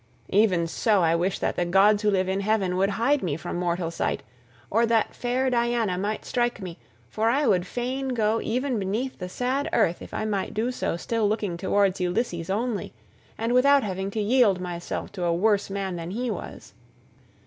[0.31, 3.57] Even so I wish that the gods who live in heaven would hide me from
[3.57, 4.23] mortal sight,
[4.71, 9.29] or that fair Diana might strike me, for I would fain go even beneath the
[9.29, 12.93] sad earth if I might do so still looking towards Ulysses only,
[13.37, 16.73] and without having to yield myself to a worse man than he was.